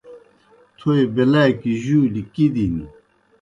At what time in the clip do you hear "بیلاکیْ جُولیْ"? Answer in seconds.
1.15-2.23